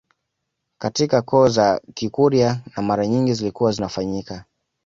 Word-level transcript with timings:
Katika 0.77 1.21
koo 1.21 1.49
za 1.49 1.81
kikurya 1.93 2.61
na 2.77 2.83
mara 2.83 3.07
nyingi 3.07 3.33
zilikuwa 3.33 3.71
zinafanyika 3.71 4.45